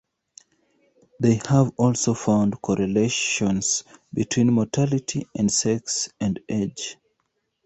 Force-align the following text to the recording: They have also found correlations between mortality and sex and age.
They 1.19 1.39
have 1.47 1.73
also 1.77 2.15
found 2.15 2.59
correlations 2.59 3.83
between 4.11 4.51
mortality 4.51 5.27
and 5.37 5.51
sex 5.51 6.09
and 6.19 6.39
age. 6.49 6.97